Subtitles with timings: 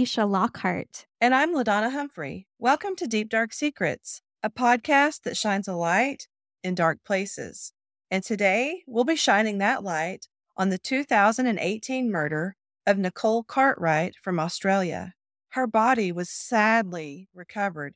[0.00, 1.04] Alecia Lockhart.
[1.20, 2.46] And I'm LaDonna Humphrey.
[2.58, 6.26] Welcome to Deep Dark Secrets, a podcast that shines a light
[6.64, 7.74] in dark places.
[8.10, 10.26] And today we'll be shining that light
[10.56, 15.12] on the 2018 murder of Nicole Cartwright from Australia.
[15.50, 17.92] Her body was sadly recovered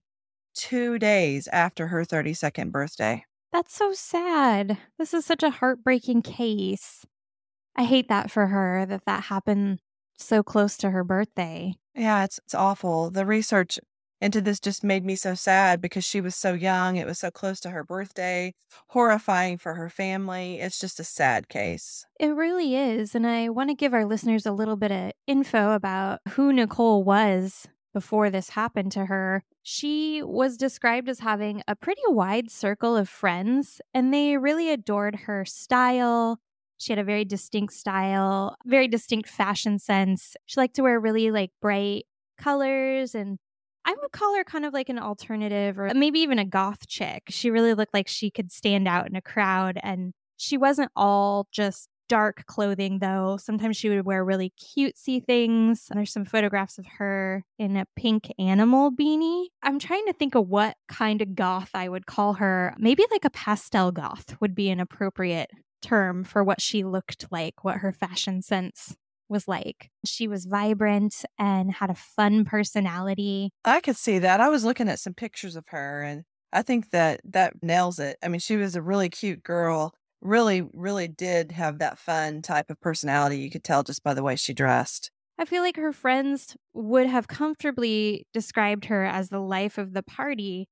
[0.55, 3.25] two days after her 32nd birthday.
[3.51, 4.77] That's so sad.
[4.99, 7.07] This is such a heartbreaking case.
[7.75, 9.79] I hate that for her that that happened
[10.19, 11.77] so close to her birthday.
[11.95, 13.11] Yeah, it's it's awful.
[13.11, 13.79] The research
[14.21, 16.97] into this just made me so sad because she was so young.
[16.97, 18.55] It was so close to her birthday.
[18.89, 20.61] Horrifying for her family.
[20.61, 22.07] It's just a sad case.
[22.19, 23.15] It really is.
[23.15, 27.05] And I want to give our listeners a little bit of info about who Nicole
[27.05, 29.45] was before this happened to her.
[29.63, 35.21] She was described as having a pretty wide circle of friends, and they really adored
[35.27, 36.41] her style.
[36.85, 40.37] She had a very distinct style, very distinct fashion sense.
[40.45, 42.05] She liked to wear really like bright
[42.37, 43.39] colors and
[43.87, 47.23] I would call her kind of like an alternative or maybe even a goth chick.
[47.31, 51.49] She really looked like she could stand out in a crowd and she wasn't all
[51.51, 53.39] just dark clothing though.
[53.41, 55.87] Sometimes she would wear really cutesy things.
[55.91, 59.47] There's some photographs of her in a pink animal beanie.
[59.63, 62.75] I'm trying to think of what kind of goth I would call her.
[62.77, 65.51] Maybe like a pastel goth would be an appropriate
[65.85, 68.97] term for what she looked like, what her fashion sense
[69.29, 69.91] was like.
[70.05, 73.51] She was vibrant and had a fun personality.
[73.65, 74.41] I could see that.
[74.41, 78.17] I was looking at some pictures of her and I think that that nails it.
[78.23, 79.93] I mean, she was a really cute girl.
[80.21, 83.39] Really, really did have that fun type of personality.
[83.39, 85.11] You could tell just by the way she dressed.
[85.37, 90.03] I feel like her friends would have comfortably described her as the life of the
[90.03, 90.69] party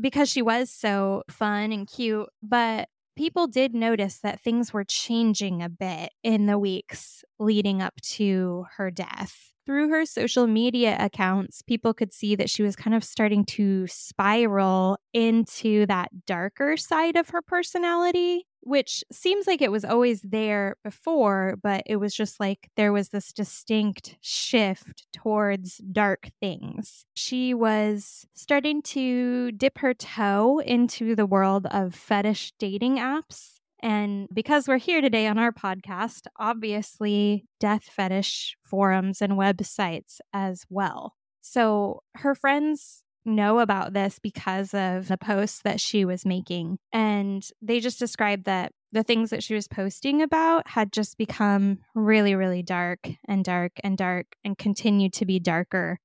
[0.00, 2.28] because she was so fun and cute.
[2.40, 7.94] But people did notice that things were changing a bit in the weeks leading up
[8.02, 9.52] to her death.
[9.66, 13.86] Through her social media accounts, people could see that she was kind of starting to
[13.86, 20.76] spiral into that darker side of her personality which seems like it was always there
[20.82, 27.04] before, but it was just like there was this distinct shift towards dark things.
[27.14, 33.52] She was starting to dip her toe into the world of fetish dating apps.
[33.80, 40.64] And because we're here today on our podcast, obviously, death fetish forums and websites as
[40.70, 41.14] well.
[41.42, 46.78] So her friends know about this because of the posts that she was making.
[46.92, 51.78] And they just described that the things that she was posting about had just become
[51.94, 55.98] really, really dark and dark and dark and continued to be darker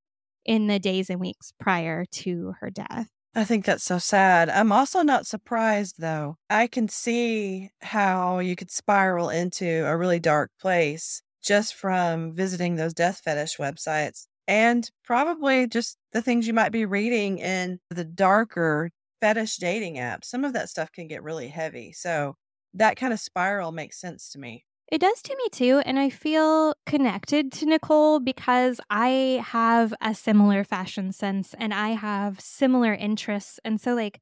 [0.46, 3.10] in the days and weeks prior to her death.
[3.36, 4.50] I think that's so sad.
[4.50, 6.38] I'm also not surprised though.
[6.50, 12.76] I can see how you could spiral into a really dark place just from visiting
[12.76, 18.04] those death fetish websites and probably just the things you might be reading in the
[18.04, 18.90] darker
[19.22, 20.26] fetish dating apps.
[20.26, 21.94] Some of that stuff can get really heavy.
[21.94, 22.36] So
[22.74, 24.66] that kind of spiral makes sense to me.
[24.92, 25.84] It does to me too.
[25.86, 31.90] And I feel connected to Nicole because I have a similar fashion sense and I
[31.90, 33.60] have similar interests.
[33.64, 34.20] And so, like,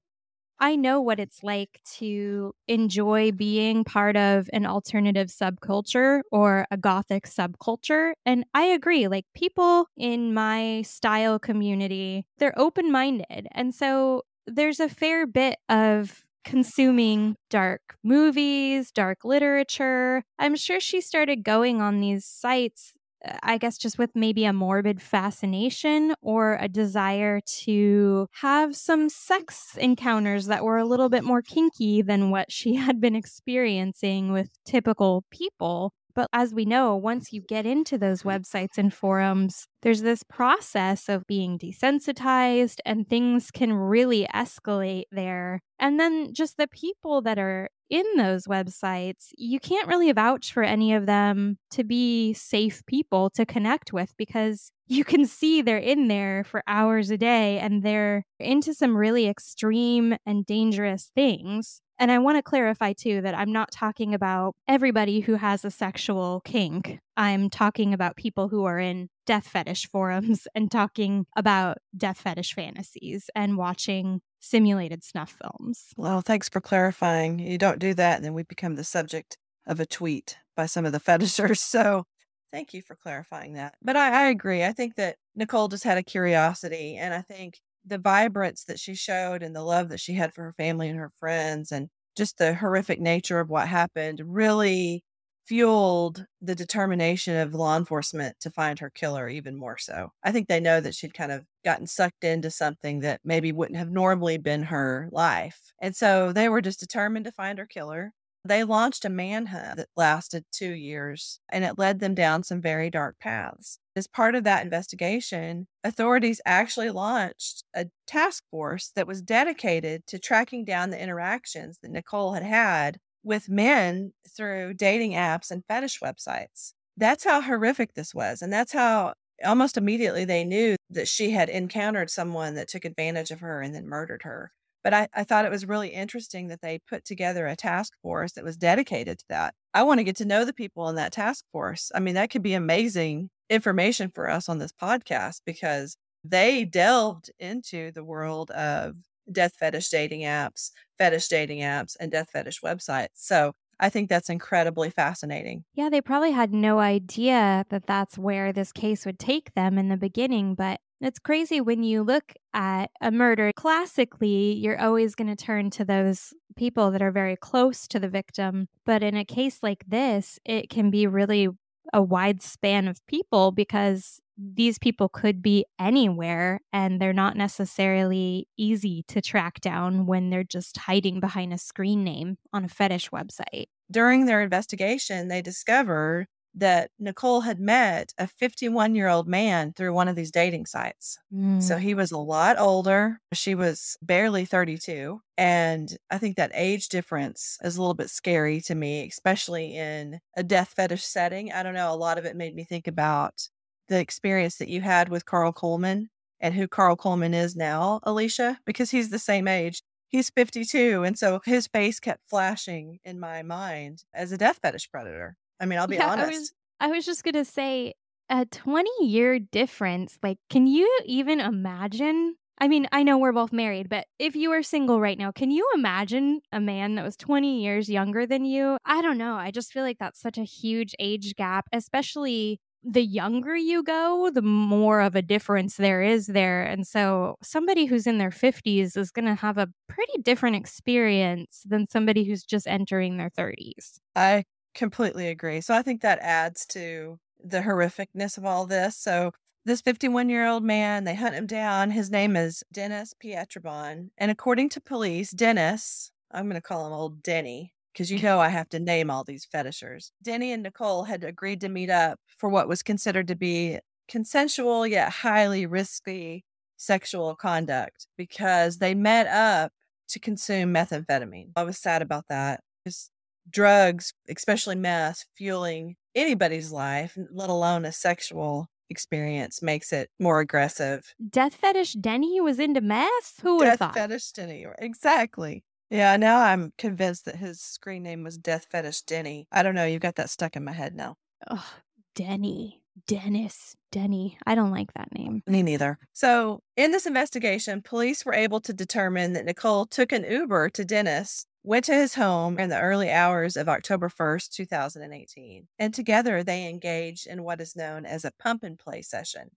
[0.59, 6.77] I know what it's like to enjoy being part of an alternative subculture or a
[6.77, 8.13] gothic subculture.
[8.25, 13.47] And I agree, like people in my style community, they're open minded.
[13.51, 20.23] And so there's a fair bit of consuming dark movies, dark literature.
[20.39, 22.93] I'm sure she started going on these sites
[23.25, 29.09] Uh, I guess just with maybe a morbid fascination or a desire to have some
[29.09, 34.31] sex encounters that were a little bit more kinky than what she had been experiencing
[34.31, 35.93] with typical people.
[36.17, 38.29] But as we know, once you get into those mm-hmm.
[38.29, 45.61] websites and forums, there's this process of being desensitized and things can really escalate there.
[45.79, 50.63] And then just the people that are in those websites, you can't really vouch for
[50.63, 55.77] any of them to be safe people to connect with because you can see they're
[55.77, 61.79] in there for hours a day and they're into some really extreme and dangerous things.
[61.99, 65.71] And I want to clarify too that I'm not talking about everybody who has a
[65.71, 66.99] sexual kink.
[67.15, 72.53] I'm talking about people who are in death fetish forums and talking about death fetish
[72.53, 75.93] fantasies and watching simulated snuff films.
[75.97, 77.39] Well, thanks for clarifying.
[77.39, 80.85] You don't do that, and then we become the subject of a tweet by some
[80.85, 81.59] of the fetishers.
[81.59, 82.05] So
[82.51, 83.75] thank you for clarifying that.
[83.81, 84.63] But I, I agree.
[84.63, 88.95] I think that Nicole just had a curiosity, and I think the vibrance that she
[88.95, 92.37] showed and the love that she had for her family and her friends and just
[92.37, 95.03] the horrific nature of what happened really
[95.47, 100.11] fueled the determination of law enforcement to find her killer even more so.
[100.23, 103.77] I think they know that she'd kind of gotten sucked into something that maybe wouldn't
[103.77, 105.71] have normally been her life.
[105.81, 108.11] And so they were just determined to find her killer.
[108.43, 112.89] They launched a manhunt that lasted two years and it led them down some very
[112.89, 113.79] dark paths.
[113.97, 120.19] As part of that investigation, authorities actually launched a task force that was dedicated to
[120.19, 125.99] tracking down the interactions that Nicole had had with men through dating apps and fetish
[125.99, 126.73] websites.
[126.95, 128.43] That's how horrific this was.
[128.43, 133.31] And that's how almost immediately they knew that she had encountered someone that took advantage
[133.31, 134.51] of her and then murdered her.
[134.83, 138.33] But I, I thought it was really interesting that they put together a task force
[138.33, 139.55] that was dedicated to that.
[139.73, 141.91] I want to get to know the people in that task force.
[141.95, 147.31] I mean, that could be amazing information for us on this podcast because they delved
[147.39, 148.95] into the world of
[149.31, 153.09] death fetish dating apps, fetish dating apps, and death fetish websites.
[153.15, 155.63] So I think that's incredibly fascinating.
[155.73, 159.89] Yeah, they probably had no idea that that's where this case would take them in
[159.89, 163.51] the beginning, but it's crazy when you look at a murder.
[163.55, 168.09] Classically, you're always going to turn to those people that are very close to the
[168.09, 168.67] victim.
[168.83, 171.49] But in a case like this, it can be really
[171.93, 178.47] a wide span of people because these people could be anywhere and they're not necessarily
[178.57, 183.09] easy to track down when they're just hiding behind a screen name on a fetish
[183.09, 183.65] website.
[183.89, 189.93] During their investigation, they discovered that Nicole had met a 51 year old man through
[189.93, 191.17] one of these dating sites.
[191.33, 191.61] Mm.
[191.61, 193.21] So he was a lot older.
[193.33, 195.21] She was barely 32.
[195.37, 200.19] And I think that age difference is a little bit scary to me, especially in
[200.35, 201.51] a death fetish setting.
[201.51, 201.93] I don't know.
[201.93, 203.49] A lot of it made me think about
[203.87, 206.09] the experience that you had with Carl Coleman
[206.39, 209.81] and who Carl Coleman is now, Alecia, because he's the same age.
[210.09, 211.03] He's 52.
[211.03, 215.37] And so his face kept flashing in my mind as a death fetish predator.
[215.59, 216.31] I mean, I'll be yeah, honest.
[216.31, 217.93] I was, I was just going to say
[218.29, 220.17] a 20 year difference.
[220.21, 222.35] Like, can you even imagine?
[222.59, 225.51] I mean, I know we're both married, but if you were single right now, can
[225.51, 228.77] you imagine a man that was 20 years younger than you?
[228.83, 229.35] I don't know.
[229.35, 234.31] I just feel like that's such a huge age gap, especially the younger you go,
[234.33, 236.63] the more of a difference there is there.
[236.63, 241.63] And so somebody who's in their 50s is going to have a pretty different experience
[241.65, 243.99] than somebody who's just entering their 30s.
[244.15, 244.45] I
[244.77, 245.59] completely agree.
[245.59, 248.95] So I think that adds to the horrificness of all this.
[248.95, 249.31] So
[249.65, 251.91] this 51 year old man, they hunt him down.
[251.91, 254.11] His name is Dennis Pietrobon.
[254.17, 258.39] And according to police, Dennis, I'm going to call him old Denny, because you know
[258.39, 260.13] I have to name all these fetishers.
[260.23, 264.87] Denny and Nicole had agreed to meet up for what was considered to be consensual
[264.87, 266.45] yet highly risky
[266.77, 269.71] sexual conduct because they met up
[270.09, 271.49] to consume methamphetamine.
[271.55, 272.61] I was sad about that.
[272.85, 273.11] Just
[273.49, 281.13] drugs, especially meth, fueling anybody's life, let alone a sexual experience, makes it more aggressive.
[281.29, 283.39] Death fetish Denny was into meth?
[283.41, 283.95] Who would have thought?
[283.95, 285.63] Death fetish Denny, exactly.
[285.89, 289.47] Yeah, now I'm convinced that his screen name was Death Fetish Denny.
[289.51, 289.85] I don't know.
[289.85, 291.15] You've got that stuck in my head now.
[291.49, 291.65] Oh,
[292.13, 292.81] Denny.
[293.05, 293.75] Dennis.
[293.91, 294.37] Denny.
[294.45, 295.43] I don't like that name.
[295.47, 295.97] Me neither.
[296.11, 300.83] So, in this investigation, police were able to determine that Nicole took an Uber to
[300.83, 306.41] Dennis, went to his home in the early hours of October 1st, 2018, and together
[306.41, 309.51] they engaged in what is known as a pump and play session.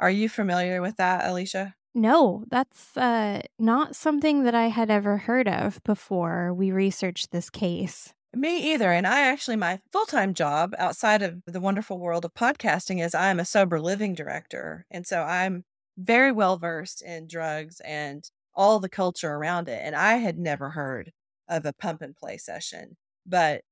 [0.00, 1.74] Are you familiar with that, Alecia?
[1.94, 7.48] No, that's uh, not something that I had ever heard of before we researched this
[7.48, 8.12] case.
[8.34, 8.90] Me either.
[8.90, 13.14] And I actually, my full time job outside of the wonderful world of podcasting is
[13.14, 14.84] I'm a sober living director.
[14.90, 15.64] And so I'm
[15.96, 19.80] very well versed in drugs and all the culture around it.
[19.84, 21.12] And I had never heard
[21.56, 22.96] of a pump and play session.
[23.26, 23.62] But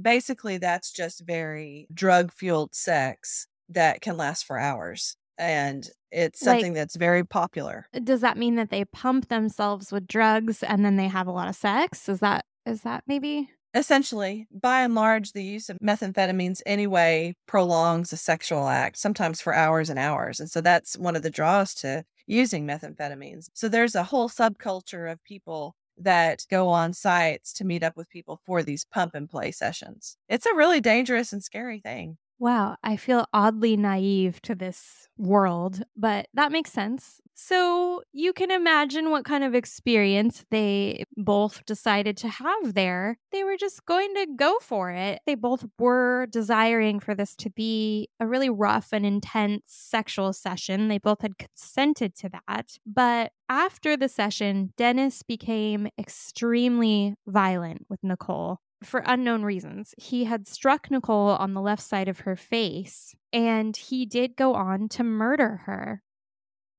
[0.00, 6.72] basically, that's just very drug fueled sex that can last for hours and it's something
[6.72, 7.86] like, that's very popular.
[7.94, 11.32] Uh, does that mean that they pump themselves with drugs and then they have a
[11.32, 12.08] lot of sex?
[12.08, 13.50] Is that is that maybe?
[13.74, 19.54] Essentially, by and large, the use of methamphetamines anyway prolongs a sexual act, sometimes for
[19.54, 20.40] hours and hours.
[20.40, 23.48] And so that's one of the draws to using methamphetamines.
[23.54, 28.08] So there's a whole subculture of people that go on sites to meet up with
[28.10, 30.16] people for these pump and play sessions.
[30.28, 32.18] It's a really dangerous and scary thing.
[32.38, 37.20] Wow, I feel oddly naive to this world, but that makes sense.
[37.40, 43.16] So you can imagine what kind of experience they both decided to have there.
[43.30, 45.20] They were just going to go for it.
[45.24, 50.88] They both were desiring for this to be a really rough and intense sexual session.
[50.88, 52.76] They both had consented to that.
[52.84, 58.58] But after the session, Dennis became extremely violent with Nicole.
[58.82, 59.94] for unknown reasons.
[59.96, 64.54] He had struck Nicole on the left side of her face, and he did go
[64.54, 66.02] on to murder her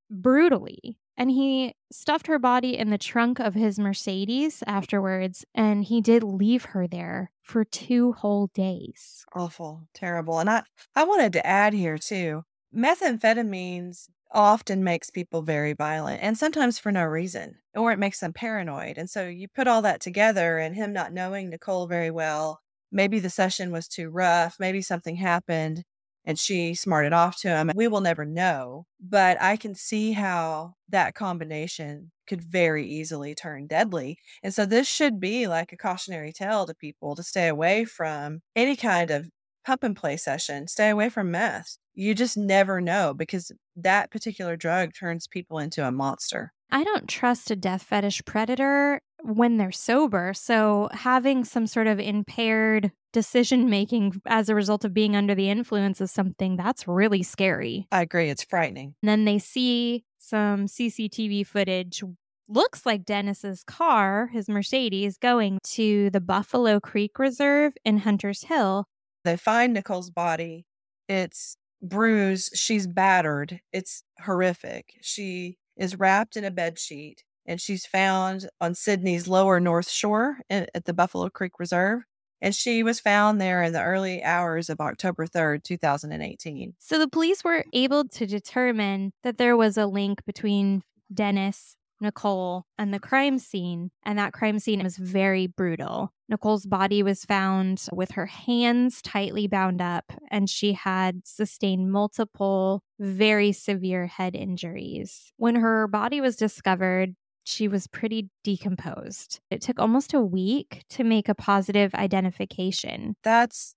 [0.10, 0.98] brutally.
[1.18, 6.24] And he stuffed her body in the trunk of his Mercedes afterwards, and he did
[6.24, 9.26] leave her there for two whole days.
[9.36, 10.40] Awful, terrible.
[10.40, 10.64] And I,
[10.96, 12.44] I wanted to add here too
[12.76, 18.34] methamphetamines often makes people very violent and sometimes for no reason, or it makes them
[18.34, 18.98] paranoid.
[18.98, 22.62] And so you put all that together and him not knowing Nicole very well.
[22.92, 24.58] Maybe the session was too rough.
[24.60, 25.84] Maybe something happened
[26.30, 27.72] and she smarted off to him.
[27.74, 33.66] We will never know, but I can see how that combination could very easily turn
[33.66, 34.20] deadly.
[34.44, 38.42] And so this should be like a cautionary tale to people to stay away from
[38.56, 39.28] any kind of
[39.66, 41.80] pump and play session, stay away from meth.
[41.96, 46.54] You just never know because that particular drug turns people into a monster.
[46.70, 50.34] I don't trust a death fetish predator when they're sober.
[50.36, 55.50] So having some sort of impaired decision making as a result of being under the
[55.50, 57.88] influence is something that's really scary.
[57.92, 58.30] I agree.
[58.30, 58.96] It's frightening.
[59.02, 62.04] And then they see some CCTV footage.
[62.48, 68.86] Looks like Dennis's car, his Mercedes, going to the Buffalo Creek Reserve in Hunters Hill.
[69.24, 70.66] They find Nicole's body.
[71.08, 72.58] It's bruised.
[72.58, 73.62] She's battered.
[73.72, 74.96] It's horrific.
[75.02, 80.40] She is wrapped in a bed sheet and she's found on Sydney's lower North Shore
[80.50, 82.02] at the Buffalo Creek Reserve.
[82.42, 86.74] And she was found there in the early hours of October 3rd, 2018.
[86.80, 92.66] So the police were able to determine that there was a link between Dennis Nicole
[92.78, 96.14] and the crime scene, and that crime scene was very brutal.
[96.30, 102.84] Nicole's body was found with her hands tightly bound up, and she had sustained multiple
[103.00, 105.34] very severe head injuries.
[105.38, 107.16] When her body was discovered,
[107.50, 109.40] she was pretty decomposed.
[109.50, 113.16] It took almost a week to make a positive identification.
[113.24, 113.76] That's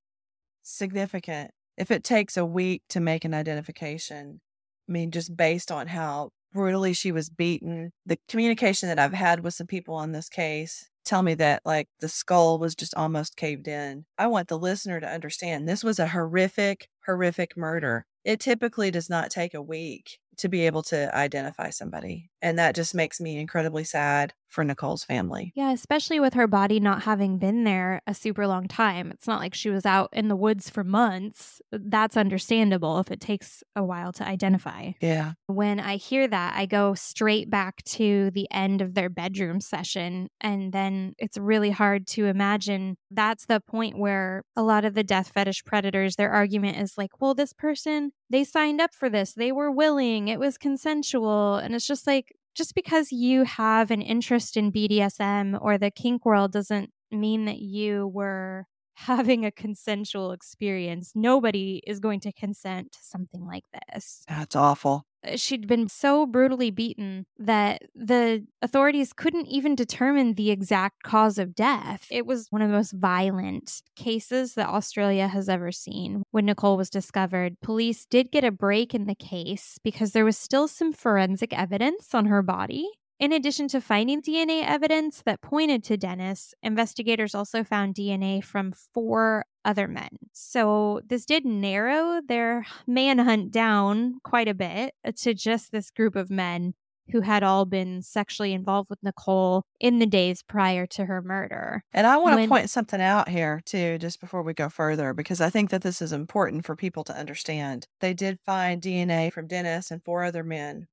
[0.62, 1.52] significant.
[1.78, 4.40] If it takes a week to make an identification,
[4.88, 7.92] I mean, just based on how brutally she was beaten.
[8.04, 11.88] The communication that I've had with some people on this case tell me that like
[12.00, 14.04] the skull was just almost caved in.
[14.18, 18.04] I want the listener to understand this was a horrific, horrific murder.
[18.22, 22.30] It typically does not take a week to be able to identify somebody.
[22.40, 25.52] And that just makes me incredibly sad for Nicole's family.
[25.56, 29.10] Yeah, especially with her body not having been there a super long time.
[29.10, 31.60] It's not like she was out in the woods for months.
[31.72, 34.92] That's understandable if it takes a while to identify.
[35.00, 35.32] Yeah.
[35.46, 40.28] When I hear that, I go straight back to the end of their bedroom session.
[40.40, 45.04] And then it's really hard to imagine that's the point where a lot of the
[45.04, 49.32] death fetish predators, their argument is like, well, this person, they signed up for this,
[49.32, 51.56] they were willing, it was consensual.
[51.56, 56.24] And it's just like, just because you have an interest in BDSM or the kink
[56.24, 61.12] world doesn't mean that you were having a consensual experience.
[61.14, 64.24] Nobody is going to consent to something like this.
[64.28, 65.06] That's awful.
[65.26, 71.38] Uh, she'd been so brutally beaten that the authorities couldn't even determine the exact cause
[71.38, 72.06] of death.
[72.10, 76.22] It was one of the most violent cases that Australia has ever seen.
[76.30, 80.36] When Nicole was discovered, police did get a break in the case because there was
[80.36, 82.88] still some forensic evidence on her body.
[83.22, 88.72] In addition to finding DNA evidence that pointed to Dennis, investigators also found DNA from
[88.72, 90.08] four other men.
[90.32, 96.30] So this did narrow their manhunt down quite a bit to just this group of
[96.30, 96.74] men
[97.12, 101.84] who had all been sexually involved with Nicole in the days prior to her murder.
[101.92, 105.40] And I want to point something out here, too, just before we go further, because
[105.40, 107.86] I think that this is important for people to understand.
[108.00, 110.88] They did find DNA from Dennis and four other men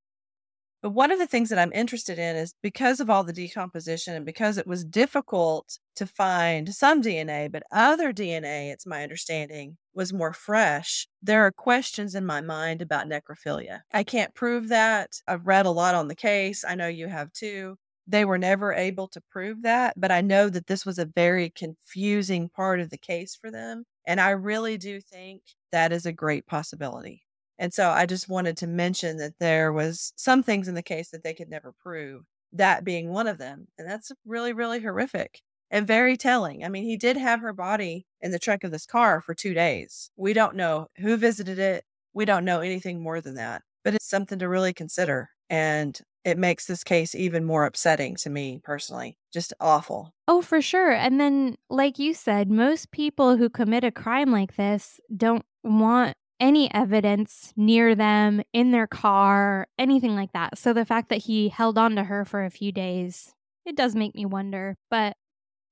[0.82, 4.16] but one of the things that I'm interested in is because of all the decomposition
[4.16, 9.78] and because it was difficult to find some DNA, but other DNA, it's my understanding,
[9.94, 11.08] was more fresh.
[11.22, 13.82] There are questions in my mind about necrophilia.
[13.92, 15.22] I can't prove that.
[15.28, 16.64] I've read a lot on the case.
[16.66, 17.76] I know you have too.
[18.08, 21.50] They were never able to prove that, but I know that this was a very
[21.50, 23.84] confusing part of the case for them.
[24.08, 27.24] And I really do think that is a great possibility.
[27.60, 31.10] And so I just wanted to mention that there was some things in the case
[31.10, 32.24] that they could never prove,
[32.54, 33.68] that being one of them.
[33.78, 36.64] And that's really, really horrific and very telling.
[36.64, 39.54] I mean, he did have her body in the trunk of this car for two
[39.54, 40.10] days.
[40.16, 41.84] We don't know who visited it.
[42.14, 45.30] We don't know anything more than that, but it's something to really consider.
[45.50, 49.18] And it makes this case even more upsetting to me personally.
[49.34, 50.14] Just awful.
[50.28, 50.92] Oh, for sure.
[50.92, 56.16] And then, like you said, most people who commit a crime like this don't want
[56.40, 60.58] any evidence near them in their car, anything like that.
[60.58, 63.34] So the fact that he held on to her for a few days,
[63.66, 64.76] it does make me wonder.
[64.90, 65.18] But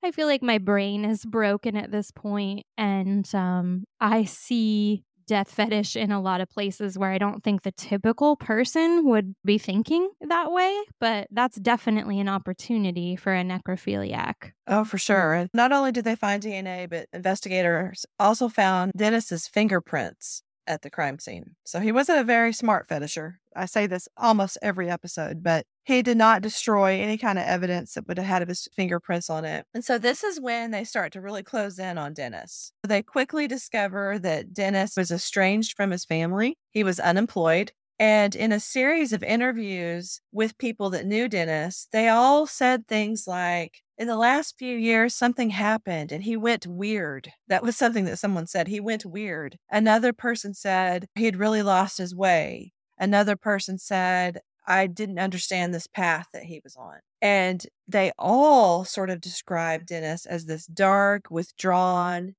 [0.04, 5.52] I feel like my brain is broken at this point and um I see death
[5.52, 9.58] fetish in a lot of places where I don't think the typical person would be
[9.58, 14.54] thinking that way, but that's definitely an opportunity for a necrophiliac.
[14.68, 15.34] Oh, for sure.
[15.34, 20.90] And not only did they find DNA, but investigators also found Dennis's fingerprints at the
[20.90, 21.56] crime scene.
[21.64, 23.36] So he wasn't a very smart fetisher.
[23.56, 27.94] I say this almost every episode, but he did not destroy any kind of evidence
[27.94, 29.66] that would have had his fingerprints on it.
[29.74, 32.72] And so this is when they start to really close in on Dennis.
[32.86, 36.58] They quickly discover that Dennis was estranged from his family.
[36.72, 37.72] He was unemployed.
[38.00, 43.26] And in a series of interviews with people that knew Dennis, they all said things
[43.28, 47.32] like, in the last few years, something happened and he went weird.
[47.48, 48.68] That was something that someone said.
[48.68, 49.58] He went weird.
[49.72, 52.74] Another person said he had really lost his way.
[53.00, 57.00] Another person said, I didn't understand this path that he was on.
[57.22, 62.36] And they all sort of described Dennis as this dark, withdrawn,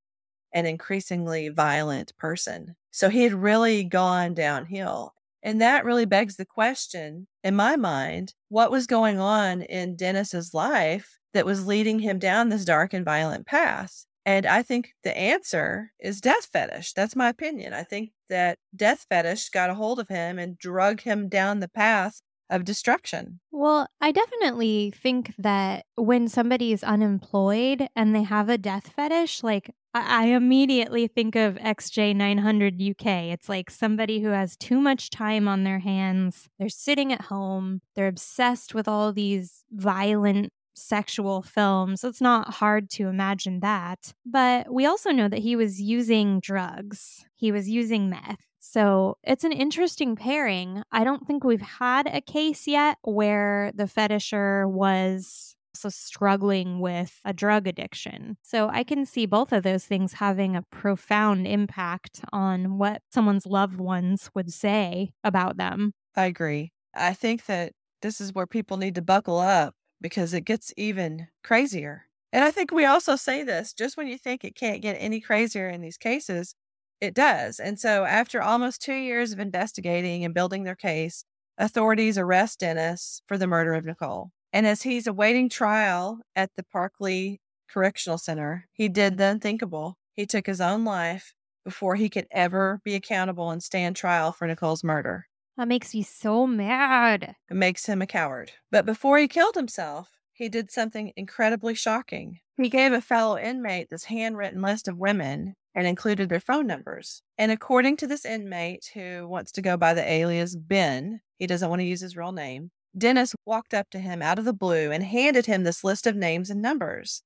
[0.52, 2.76] and increasingly violent person.
[2.92, 5.14] So he had really gone downhill.
[5.48, 10.52] And that really begs the question in my mind what was going on in Dennis's
[10.52, 14.04] life that was leading him down this dark and violent path?
[14.26, 16.92] And I think the answer is death fetish.
[16.92, 17.72] That's my opinion.
[17.72, 21.68] I think that death fetish got a hold of him and drug him down the
[21.68, 23.40] path of destruction.
[23.50, 29.42] Well, I definitely think that when somebody is unemployed and they have a death fetish,
[29.42, 33.06] like I, I immediately think of XJ900 UK.
[33.32, 36.48] It's like somebody who has too much time on their hands.
[36.58, 42.04] They're sitting at home, they're obsessed with all these violent sexual films.
[42.04, 44.14] It's not hard to imagine that.
[44.24, 48.47] But we also know that he was using drugs, he was using meth.
[48.70, 50.83] So it's an interesting pairing.
[50.92, 57.18] I don't think we've had a case yet where the fetisher was also struggling with
[57.24, 58.37] a drug addiction.
[58.42, 63.46] So I can see both of those things having a profound impact on what someone's
[63.46, 65.94] loved ones would say about them.
[66.14, 66.72] I agree.
[66.94, 71.28] I think that this is where people need to buckle up because it gets even
[71.42, 72.04] crazier.
[72.35, 75.20] And I think we also say this just when you think it can't get any
[75.20, 76.54] crazier in these cases,
[77.00, 77.61] it does.
[77.61, 81.24] And so, after almost two years of investigating and building their case,
[81.56, 84.30] authorities arrest Dennis for the murder of Nicole.
[84.52, 87.38] And as he's awaiting trial at the Parklea
[87.70, 89.98] Correctional Center, he did the unthinkable.
[90.14, 91.34] He took his own life
[91.64, 95.26] before he could ever be accountable and stand trial for Nicole's murder.
[95.58, 97.34] That makes me so mad.
[97.50, 98.52] It makes him a coward.
[98.70, 102.38] But before he killed himself, he did something incredibly shocking.
[102.56, 107.22] He gave a fellow inmate this handwritten list of women and included their phone numbers.
[107.37, 111.68] And according to this inmate who wants to go by the alias Ben, he doesn't
[111.68, 114.90] want to use his real name, Dennis walked up to him out of the blue
[114.90, 117.22] and handed him this list of names and numbers.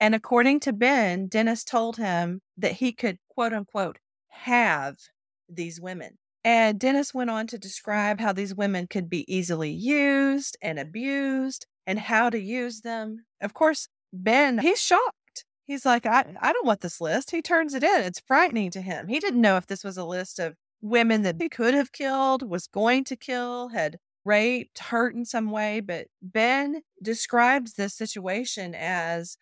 [0.00, 4.96] And according to Ben, Dennis told him that he could, quote unquote, have
[5.48, 6.18] these women.
[6.44, 11.66] And Dennis went on to describe how these women could be easily used and abused
[11.86, 13.24] and how to use them.
[13.40, 15.16] Of course, Ben, he's shocked.
[15.72, 17.30] He's like, I, I don't want this list.
[17.30, 18.02] He turns it in.
[18.02, 19.08] It's frightening to him.
[19.08, 22.42] He didn't know if this was a list of women that he could have killed,
[22.42, 25.80] was going to kill, had raped, hurt in some way.
[25.80, 29.38] But Ben describes this situation as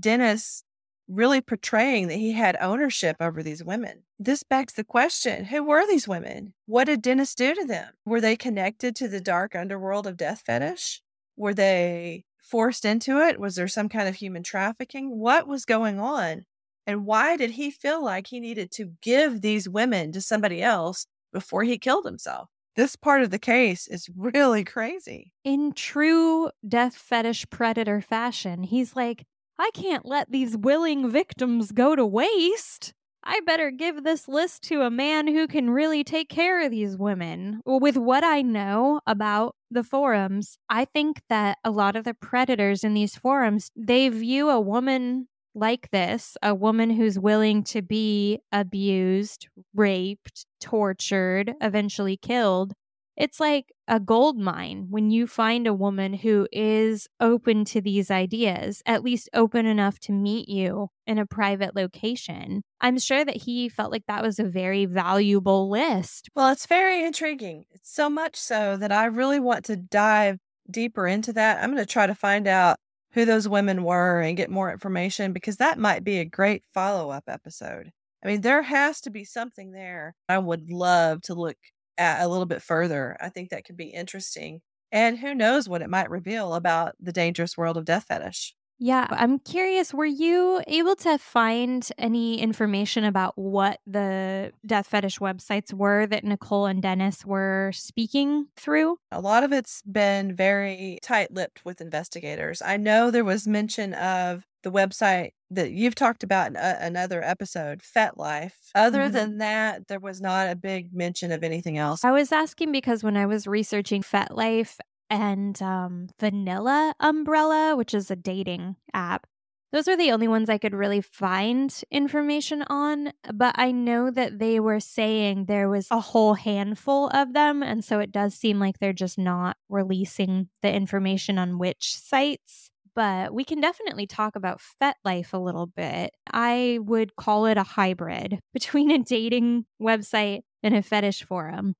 [0.00, 0.64] Dennis
[1.06, 4.04] really portraying that he had ownership over these women.
[4.18, 6.54] This begs the question who were these women?
[6.64, 7.92] What did Dennis do to them?
[8.06, 11.02] Were they connected to the dark underworld of death fetish?
[11.36, 13.40] Were they forced into it?
[13.40, 15.18] Was there some kind of human trafficking?
[15.18, 16.44] What was going on?
[16.86, 21.06] And why did he feel like he needed to give these women to somebody else
[21.32, 22.50] before he killed himself?
[22.76, 25.32] This part of the case is really crazy.
[25.44, 29.24] In true death fetish predator fashion, he's like,
[29.58, 32.92] I can't let these willing victims go to waste.
[33.24, 36.96] I better give this list to a man who can really take care of these
[36.96, 37.60] women.
[37.64, 42.84] With what I know about the forums, I think that a lot of the predators
[42.84, 48.40] in these forums, they view a woman like this, a woman who's willing to be
[48.52, 52.74] abused, raped, tortured, eventually killed,
[53.16, 58.10] it's like a gold mine when you find a woman who is open to these
[58.10, 62.62] ideas, at least open enough to meet you in a private location.
[62.80, 66.28] I'm sure that he felt like that was a very valuable list.
[66.34, 67.64] Well, it's very intriguing.
[67.72, 70.38] It's so much so that I really want to dive
[70.70, 71.62] deeper into that.
[71.62, 72.78] I'm going to try to find out
[73.12, 77.10] who those women were and get more information because that might be a great follow
[77.10, 77.92] up episode.
[78.24, 80.16] I mean, there has to be something there.
[80.28, 81.58] I would love to look
[81.98, 83.16] a little bit further.
[83.20, 84.60] I think that could be interesting.
[84.92, 88.54] And who knows what it might reveal about the dangerous world of death fetish.
[88.78, 95.20] Yeah, I'm curious, were you able to find any information about what the death fetish
[95.20, 98.98] websites were that Nicole and Dennis were speaking through?
[99.12, 102.60] A lot of it's been very tight lipped with investigators.
[102.62, 107.22] I know there was mention of the website that you've talked about in a, another
[107.22, 108.52] episode, FetLife.
[108.74, 109.12] Other Mhm.
[109.12, 112.04] than that, there was not a big mention of anything else.
[112.04, 118.10] I was asking because when I was researching FetLife and um, Vanilla Umbrella, which is
[118.10, 119.26] a dating app,
[119.72, 123.12] those were the only ones I could really find information on.
[123.32, 127.62] But I know that they were saying there was a whole handful of them.
[127.62, 132.70] And so it does seem like they're just not releasing the information on which sites.
[132.94, 136.10] But we can definitely talk about FetLife a little bit.
[136.32, 141.74] I would call it a hybrid between a dating website and a fetish forum.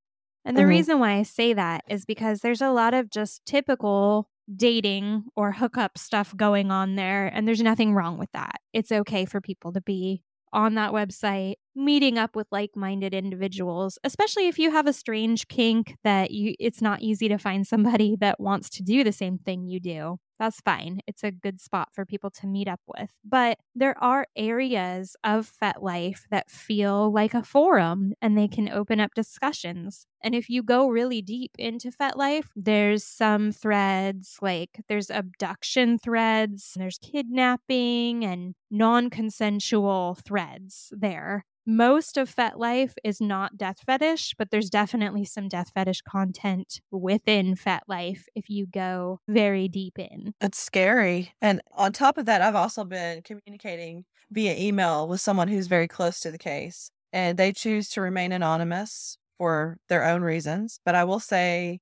[0.45, 0.67] And the Mhm.
[0.67, 5.53] reason why I say that is because there's a lot of just typical dating or
[5.53, 8.61] hookup stuff going on there, and there's nothing wrong with that.
[8.75, 10.23] It's okay for people to be
[10.53, 15.97] on that website meeting up with like-minded individuals, especially if you have a strange kink
[16.05, 19.67] that you it's not easy to find somebody that wants to do the same thing
[19.67, 20.19] you do.
[20.39, 21.01] That's fine.
[21.07, 23.11] It's a good spot for people to meet up with.
[23.25, 28.99] But there are areas of FetLife that feel like a forum and they can open
[28.99, 30.07] up discussions.
[30.23, 36.73] And if you go really deep into FetLife, there's some threads like there's abduction threads,
[36.77, 41.45] there's kidnapping and non consensual threads there.
[41.67, 47.55] Most of FetLife is not death fetish, but there's definitely some death fetish content within
[47.55, 50.35] FetLife if you go very deep in.
[50.43, 51.33] It's scary.
[51.41, 55.89] And on top of that, I've also been communicating via email with someone who's very
[55.89, 60.81] close to the case, and they choose to remain anonymous for their own reasons.
[60.85, 61.81] But I will say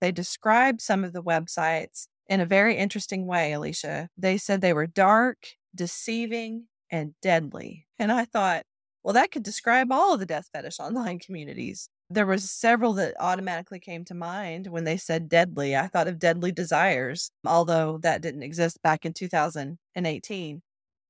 [0.00, 4.08] they described some of the websites in a very interesting way, Alecia.
[4.16, 5.38] They said they were dark,
[5.74, 7.86] deceiving, and deadly.
[7.98, 8.64] And I thought,
[9.08, 11.88] well, that could describe all of the death fetish online communities.
[12.10, 15.74] There was several that automatically came to mind when they said deadly.
[15.74, 20.60] I thought of Deadly Desires, although that didn't exist back in 2018.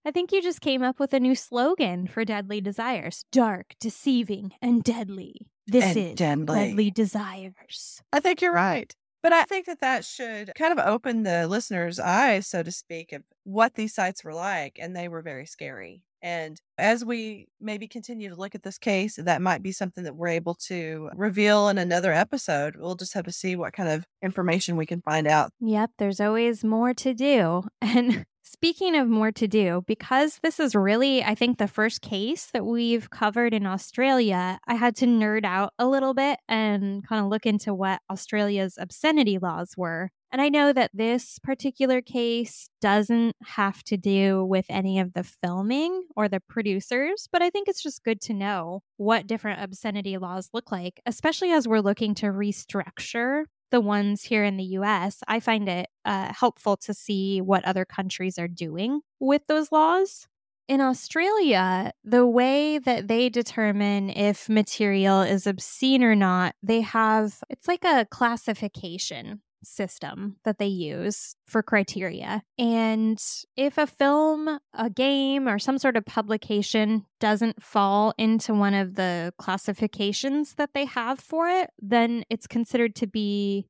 [0.05, 4.53] I think you just came up with a new slogan for Deadly Desires dark, deceiving,
[4.63, 5.49] and deadly.
[5.67, 6.69] This And is deadly.
[6.69, 8.01] Deadly Desires.
[8.13, 8.95] I think you're right.
[9.25, 13.13] But I think that that should kind of open the listeners' eyes, so to speak,
[13.13, 14.79] of what these sites were like.
[14.81, 16.05] And they were very scary.
[16.23, 20.17] And as we maybe continue to look at this case, that might be something that
[20.17, 22.77] we're able to reveal in another episode.
[22.77, 25.53] We'll just have to see what kind of information we can find out.
[25.61, 27.63] Yep, there's always more to do.
[27.81, 32.49] And speaking of more to do, because this is really, I think, the first case
[32.53, 37.23] that we've covered in Australia, I had to nerd out a little bit and kind
[37.23, 40.11] of look into what Australia's obscenity laws were.
[40.31, 45.25] And I know that this particular case doesn't have to do with any of the
[45.25, 50.19] filming or the producers, but I think it's just good to know what different obscenity
[50.19, 55.23] laws look like, especially as we're looking to restructure the ones here in the US.
[55.27, 60.27] I find it uh, helpful to see what other countries are doing with those laws.
[60.69, 67.43] In Australia, the way that they determine if material is obscene or not, they have
[67.49, 72.43] it's like a classification system that they use for criteria.
[72.59, 73.23] And
[73.57, 78.95] if a film, a game, or some sort of publication doesn't fall into one of
[78.95, 83.69] the classifications that they have for it, then it's considered to be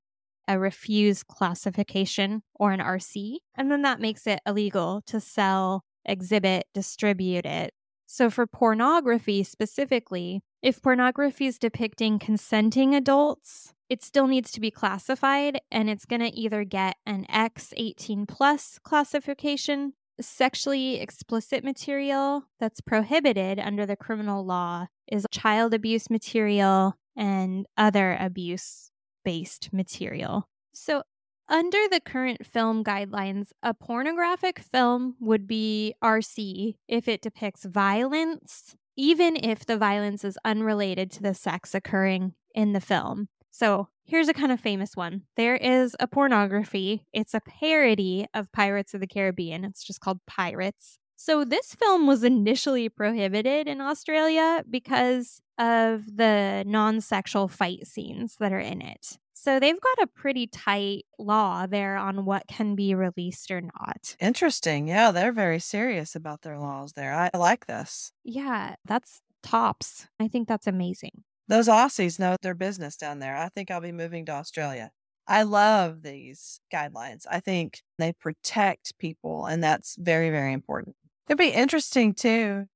[0.48, 3.36] a refused classification or an RC.
[3.54, 7.74] And then that makes it illegal to sell, exhibit, distribute it.
[8.06, 14.70] So, for pornography specifically, if pornography is depicting consenting adults, it still needs to be
[14.70, 22.80] classified and it's going to either get an X18 plus classification, sexually explicit material that's
[22.80, 28.90] prohibited under the criminal law is child abuse material and other abuse
[29.24, 30.48] based material.
[30.72, 31.02] So,
[31.50, 38.76] under the current film guidelines, a pornographic film would be RC if it depicts violence,
[38.96, 43.28] even if the violence is unrelated to the sex occurring in the film.
[43.50, 45.22] So, here's a kind of famous one.
[45.36, 49.64] There is a pornography, it's a parody of Pirates of the Caribbean.
[49.64, 50.98] It's just called Pirates.
[51.16, 58.36] So, this film was initially prohibited in Australia because of the non sexual fight scenes
[58.38, 59.18] that are in it.
[59.34, 64.14] So, they've got a pretty tight law there on what can be released or not.
[64.20, 64.86] Interesting.
[64.86, 67.12] Yeah, they're very serious about their laws there.
[67.12, 68.12] I like this.
[68.22, 70.06] Yeah, that's tops.
[70.20, 71.24] I think that's amazing.
[71.48, 73.36] Those Aussies know their business down there.
[73.36, 74.90] I think I'll be moving to Australia.
[75.26, 77.26] I love these guidelines.
[77.30, 80.96] I think they protect people, and that's very, very important.
[81.28, 82.66] It'd be interesting too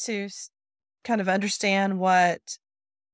[0.00, 0.28] to
[1.04, 2.58] kind of understand what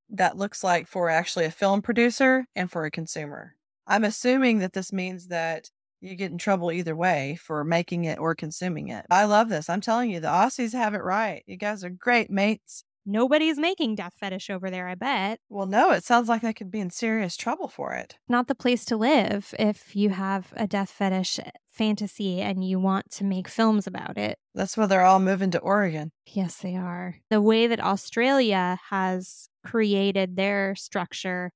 [0.08, 3.54] that looks like for actually a film producer and for a consumer.
[3.86, 8.18] I'm assuming that this means that you get in trouble either way for making it
[8.18, 9.06] or consuming it.
[9.10, 9.68] I love this.
[9.68, 11.42] I'm telling you, the Aussies have it right.
[11.46, 12.84] You guys are great mates.
[13.08, 15.38] Nobody's making death fetish over there, I bet.
[15.48, 18.16] Well, no, it sounds like they could be in serious trouble for it.
[18.28, 22.80] Not the place to live if you have a death fetish eh, fantasy and you
[22.80, 24.38] want to make films about it.
[24.56, 26.10] That's why they're all moving to Oregon.
[26.26, 27.18] Yes, they are.
[27.30, 31.52] The way that Australia has created their structure,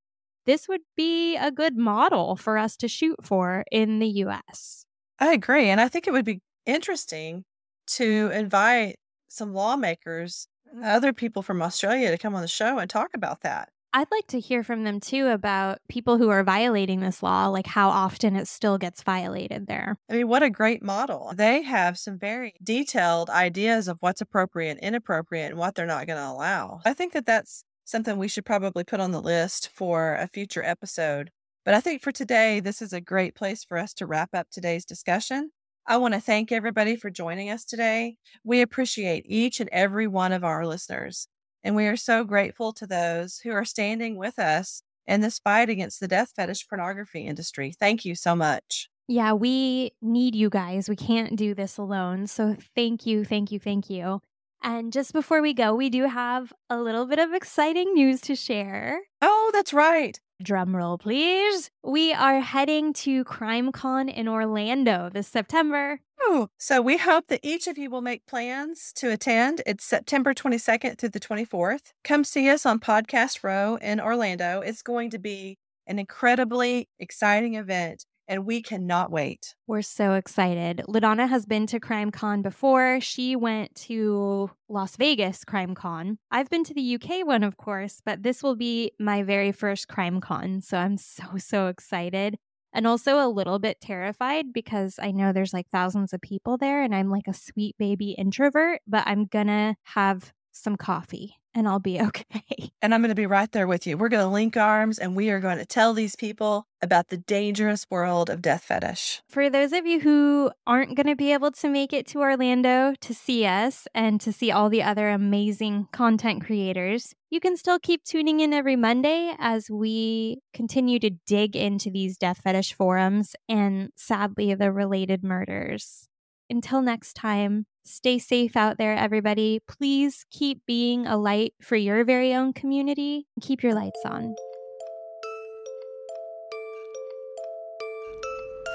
[0.47, 4.87] this would be a good model for us to shoot for in the US.
[5.19, 5.69] I agree.
[5.69, 7.45] And I think it would be interesting
[7.89, 10.47] to invite some lawmakers
[10.83, 13.71] other people from Australia to come on the show and talk about that.
[13.93, 17.67] I'd like to hear from them too about people who are violating this law, like
[17.67, 19.97] how often it still gets violated there.
[20.09, 21.33] I mean, what a great model.
[21.35, 26.21] They have some very detailed ideas of what's appropriate, inappropriate, and what they're not going
[26.21, 26.81] to allow.
[26.85, 30.63] I think that that's something we should probably put on the list for a future
[30.63, 31.33] episode.
[31.65, 34.47] But I think for today, this is a great place for us to wrap up
[34.51, 35.51] today's discussion.
[35.91, 38.17] I want to thank everybody for joining us today.
[38.45, 41.27] We appreciate each and every one of our listeners,
[41.65, 45.69] and we are so grateful to those who are standing with us in this fight
[45.69, 47.75] against the death fetish pornography industry.
[47.77, 48.89] Thank you so much.
[49.09, 50.89] Yeah, we need you guys.
[50.89, 52.29] We can't do this alone.
[52.29, 54.21] So thank you, thank you, thank you.
[54.63, 58.37] And just before we go, we do have a little bit of exciting news to
[58.37, 59.01] share.
[59.23, 60.21] Oh, that's right.
[60.43, 61.71] Drum roll, please.
[61.83, 66.01] We are heading to CrimeCon in Orlando this September.
[66.21, 69.63] Oh, so we hope that each of you will make plans to attend.
[69.67, 71.93] It's September 22nd through the 24th.
[72.05, 74.61] Come see us on Podcast Row in Orlando.
[74.61, 79.57] It's going to be an incredibly exciting event and we cannot wait.
[79.67, 80.83] We're so excited.
[80.89, 83.01] LaDonna has been to CrimeCon before.
[83.01, 86.17] She went to Las Vegas CrimeCon.
[86.31, 89.89] I've been to the UK one, of course, but this will be my very first
[89.89, 90.63] CrimeCon.
[90.63, 92.39] So I'm so, so excited.
[92.73, 96.85] And also a little bit terrified because I know there's like thousands of people there
[96.85, 101.81] and I'm like a sweet baby introvert, but I'm gonna have some coffee and I'll
[101.81, 102.73] be okay.
[102.83, 103.97] And I'm going to be right there with you.
[103.97, 107.19] We're going to link arms and we are going to tell these people about the
[107.19, 109.23] dangerous world of death fetish.
[109.29, 112.95] For those of you who aren't going to be able to make it to Orlando
[113.01, 117.79] to see us and to see all the other amazing content creators, you can still
[117.79, 123.37] keep tuning in every Monday as we continue to dig into these death fetish forums
[123.49, 126.09] and sadly the related murders.
[126.49, 129.61] Until next time, stay safe out there, everybody.
[129.67, 133.27] Please keep being a light for your very own community.
[133.41, 134.35] Keep your lights on.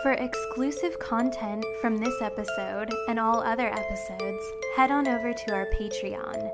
[0.05, 5.65] For exclusive content from this episode and all other episodes, head on over to our
[5.79, 6.51] Patreon,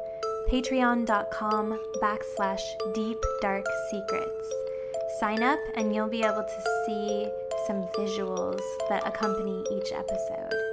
[0.50, 2.62] patreon.com backslash
[2.94, 4.54] deep dark secrets.
[5.20, 7.28] Sign up and you'll be able to see
[7.68, 10.71] some visuals that accompany each episode.